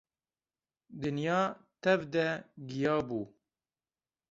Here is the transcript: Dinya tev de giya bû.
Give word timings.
Dinya 1.01 1.39
tev 1.81 1.99
de 2.13 2.27
giya 2.67 2.95
bû. 3.07 3.21